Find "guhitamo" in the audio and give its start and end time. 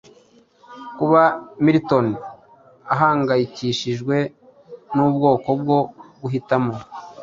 6.21-6.73